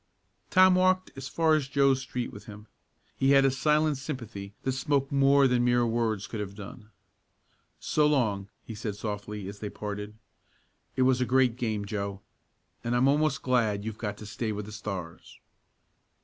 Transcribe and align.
Tom 0.49 0.73
walked 0.73 1.11
as 1.15 1.27
far 1.27 1.53
as 1.53 1.67
Joe's 1.67 2.01
street 2.01 2.33
with 2.33 2.45
him. 2.45 2.65
He 3.19 3.33
had 3.33 3.45
a 3.45 3.51
silent 3.51 3.99
sympathy 3.99 4.55
that 4.63 4.71
spoke 4.71 5.11
more 5.11 5.47
than 5.47 5.63
mere 5.63 5.85
words 5.85 6.25
could 6.25 6.39
have 6.39 6.55
done. 6.55 6.89
"So 7.79 8.07
long," 8.07 8.49
he 8.63 8.73
said 8.73 8.95
softly 8.95 9.47
as 9.47 9.59
they 9.59 9.69
parted. 9.69 10.15
"It 10.95 11.03
was 11.03 11.21
a 11.21 11.25
great 11.27 11.55
game, 11.55 11.85
Joe, 11.85 12.19
and 12.83 12.95
I'm 12.95 13.07
almost 13.07 13.43
glad 13.43 13.85
you've 13.85 13.99
got 13.99 14.17
to 14.17 14.25
stay 14.25 14.51
with 14.51 14.65
the 14.65 14.71
Stars." 14.71 15.39